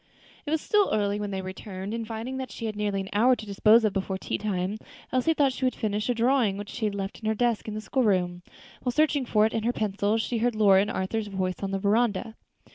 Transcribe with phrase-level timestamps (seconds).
[0.47, 3.35] It was still early when they returned; and finding that she had nearly an hour
[3.35, 4.79] to dispose of before tea time,
[5.11, 7.75] Elsie thought she would finish a drawing which she had left in her desk in
[7.75, 8.41] the school room.
[8.81, 11.77] While searching for it and her pencil, she heard Lora's and Arthur's voices on the
[11.77, 12.35] veranda.